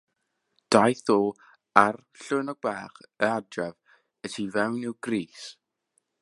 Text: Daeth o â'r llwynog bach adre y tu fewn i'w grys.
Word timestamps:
Daeth 0.75 1.11
o 1.15 1.17
â'r 1.81 1.99
llwynog 2.23 2.59
bach 2.67 2.97
adre 3.29 3.69
y 4.29 4.33
tu 4.37 4.49
fewn 4.57 4.81
i'w 4.87 4.99
grys. 5.09 5.47